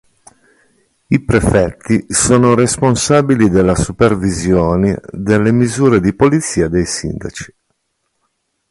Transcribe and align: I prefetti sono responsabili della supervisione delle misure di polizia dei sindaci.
I 1.09 1.23
prefetti 1.23 2.03
sono 2.09 2.55
responsabili 2.55 3.49
della 3.51 3.75
supervisione 3.75 4.99
delle 5.11 5.51
misure 5.51 5.99
di 5.99 6.15
polizia 6.15 6.67
dei 6.67 6.87
sindaci. 6.87 7.53